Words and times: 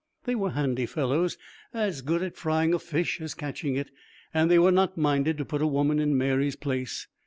They 0.23 0.33
were 0.33 0.49
handy 0.49 0.87
fellows, 0.87 1.37
as 1.75 2.01
good 2.01 2.23
at 2.23 2.35
frying 2.35 2.73
a 2.73 2.79
fish 2.79 3.21
as 3.21 3.35
catching 3.35 3.75
it, 3.75 3.91
and 4.33 4.49
they 4.49 4.57
were 4.57 4.71
not 4.71 4.97
minded 4.97 5.37
to 5.37 5.45
put 5.45 5.61
a 5.61 5.67
woman 5.67 5.99
in 5.99 6.17
Mary's 6.17 6.55
place. 6.55 7.05